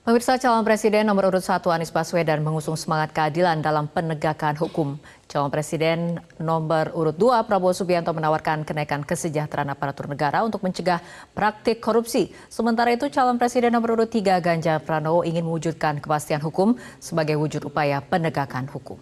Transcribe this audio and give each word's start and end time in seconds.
Pemirsa 0.00 0.40
calon 0.40 0.64
presiden 0.64 1.04
nomor 1.04 1.28
urut 1.28 1.44
1 1.44 1.60
Anies 1.60 1.92
Baswedan 1.92 2.40
mengusung 2.40 2.72
semangat 2.72 3.12
keadilan 3.12 3.60
dalam 3.60 3.84
penegakan 3.84 4.56
hukum. 4.56 4.96
Calon 5.28 5.52
presiden 5.52 6.16
nomor 6.40 6.88
urut 6.96 7.20
2 7.20 7.44
Prabowo 7.44 7.76
Subianto 7.76 8.08
menawarkan 8.16 8.64
kenaikan 8.64 9.04
kesejahteraan 9.04 9.76
aparatur 9.76 10.08
negara 10.08 10.40
untuk 10.40 10.64
mencegah 10.64 11.04
praktik 11.36 11.84
korupsi. 11.84 12.32
Sementara 12.48 12.96
itu 12.96 13.12
calon 13.12 13.36
presiden 13.36 13.76
nomor 13.76 13.92
urut 13.92 14.08
3 14.08 14.40
Ganjar 14.40 14.80
Pranowo 14.80 15.20
ingin 15.20 15.44
mewujudkan 15.44 16.00
kepastian 16.00 16.40
hukum 16.40 16.80
sebagai 16.96 17.36
wujud 17.36 17.68
upaya 17.68 18.00
penegakan 18.00 18.72
hukum. 18.72 18.96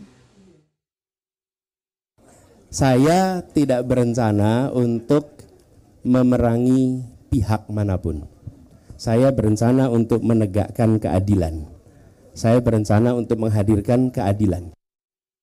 Saya 2.75 3.46
tidak 3.55 3.87
berencana 3.87 4.75
untuk 4.75 5.46
memerangi 6.03 7.07
pihak 7.30 7.71
mana 7.71 7.95
pun 8.03 8.38
saya 8.99 9.30
berencana 9.30 9.87
untuk 9.95 10.27
menegakkan 10.27 10.98
keadilan. 10.98 11.71
Saya 12.35 12.59
berencana 12.59 13.15
untuk 13.15 13.38
menghadirkan 13.38 14.11
keadilan. 14.11 14.74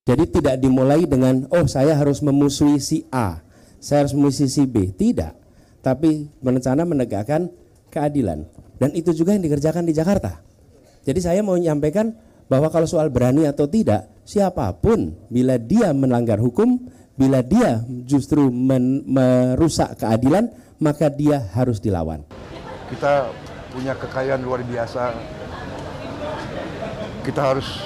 Jadi 0.05 0.27
tidak 0.27 0.59
dimulai 0.59 1.07
dengan, 1.07 1.47
oh 1.49 1.63
saya 1.65 1.95
harus 1.95 2.19
memusuhi 2.19 2.77
si 2.83 3.07
A, 3.09 3.41
saya 3.79 4.05
harus 4.05 4.13
memusuhi 4.13 4.51
si 4.51 4.63
B. 4.67 4.91
Tidak. 4.91 5.33
Tapi 5.79 6.27
berencana 6.43 6.83
menegakkan 6.83 7.47
keadilan. 7.89 8.43
Dan 8.75 8.91
itu 8.91 9.15
juga 9.15 9.31
yang 9.31 9.41
dikerjakan 9.47 9.87
di 9.87 9.95
Jakarta. 9.95 10.43
Jadi 11.07 11.19
saya 11.23 11.39
mau 11.39 11.55
menyampaikan 11.55 12.11
bahwa 12.51 12.67
kalau 12.67 12.85
soal 12.85 13.07
berani 13.07 13.47
atau 13.47 13.71
tidak, 13.71 14.11
siapa 14.27 14.67
pun 14.77 15.15
bila 15.31 15.55
dia 15.55 15.95
melanggar 15.95 16.43
hukum, 16.43 16.91
bila 17.15 17.39
dia 17.39 17.79
justru 18.03 18.51
merusak 18.51 19.95
keadilan, 19.95 20.51
maka 20.75 21.07
dia 21.07 21.39
harus 21.55 21.79
dilawan. 21.79 22.34
Kita 22.95 23.27
punya 23.75 23.91
kekayaan 23.91 24.39
luar 24.39 24.63
biasa. 24.63 25.11
Kita 27.27 27.43
harus 27.43 27.83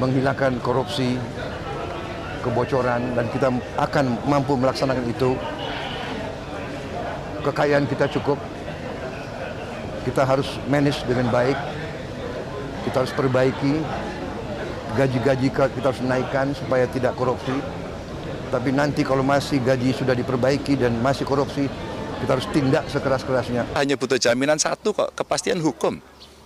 menghilangkan 0.00 0.56
korupsi, 0.64 1.20
kebocoran, 2.40 3.12
dan 3.12 3.28
kita 3.28 3.52
akan 3.76 4.16
mampu 4.24 4.56
melaksanakan 4.56 5.04
itu. 5.04 5.36
Kekayaan 7.44 7.84
kita 7.84 8.08
cukup, 8.08 8.40
kita 10.08 10.24
harus 10.24 10.48
manage 10.64 11.04
dengan 11.04 11.28
baik, 11.28 11.60
kita 12.88 13.04
harus 13.04 13.12
perbaiki, 13.12 13.84
gaji-gaji 14.96 15.52
kita 15.52 15.92
harus 15.92 16.00
naikkan 16.00 16.56
supaya 16.56 16.88
tidak 16.88 17.12
korupsi. 17.20 17.52
Tapi 18.48 18.72
nanti 18.72 19.04
kalau 19.04 19.20
masih 19.20 19.60
gaji 19.60 19.92
sudah 19.92 20.16
diperbaiki 20.16 20.80
dan 20.80 20.96
masih 21.04 21.28
korupsi, 21.28 21.68
kita 22.22 22.30
harus 22.38 22.48
tindak 22.50 22.84
sekeras-kerasnya. 22.90 23.62
Hanya 23.74 23.94
butuh 23.98 24.18
jaminan 24.20 24.60
satu 24.60 24.94
kok, 24.94 25.10
kepastian 25.16 25.58
hukum. 25.58 25.98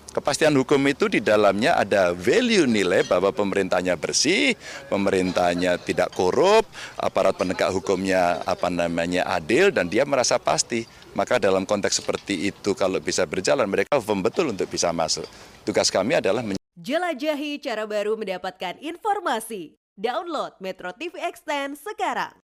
Kepastian 0.08 0.56
hukum 0.56 0.80
itu 0.88 1.04
di 1.06 1.20
dalamnya 1.20 1.76
ada 1.76 2.16
value 2.16 2.64
nilai 2.64 3.04
bahwa 3.04 3.28
pemerintahnya 3.28 3.92
bersih, 4.00 4.56
pemerintahnya 4.88 5.76
tidak 5.76 6.16
korup, 6.16 6.64
aparat 6.96 7.36
penegak 7.36 7.68
hukumnya 7.68 8.40
apa 8.48 8.72
namanya 8.72 9.28
adil 9.28 9.68
dan 9.68 9.92
dia 9.92 10.08
merasa 10.08 10.40
pasti. 10.40 10.88
Maka 11.12 11.36
dalam 11.36 11.68
konteks 11.68 12.00
seperti 12.00 12.48
itu 12.48 12.72
kalau 12.72 12.98
bisa 13.04 13.28
berjalan 13.28 13.68
mereka 13.68 14.00
firm 14.00 14.24
betul 14.24 14.48
untuk 14.48 14.66
bisa 14.66 14.88
masuk. 14.96 15.28
Tugas 15.62 15.92
kami 15.92 16.16
adalah 16.16 16.40
Jelajahi 16.78 17.58
cara 17.58 17.84
baru 17.90 18.14
mendapatkan 18.14 18.78
informasi. 18.78 19.76
Download 19.98 20.54
Metro 20.62 20.94
TV 20.94 21.18
Extend 21.26 21.74
sekarang. 21.74 22.47